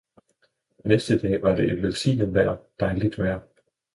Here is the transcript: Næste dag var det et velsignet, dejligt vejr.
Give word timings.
Næste 0.85 1.17
dag 1.19 1.41
var 1.41 1.55
det 1.55 1.71
et 1.71 1.83
velsignet, 1.83 2.35
dejligt 2.79 3.19
vejr. 3.19 3.39